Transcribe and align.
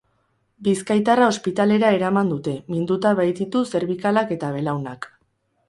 Bizkaitarra 0.67 1.27
ospitalera 1.33 1.91
eraman 1.99 2.33
dute, 2.33 2.55
minduta 2.77 3.13
baititu 3.21 3.63
zerbikalak 3.75 4.37
eta 4.41 4.53
belaunak. 4.59 5.11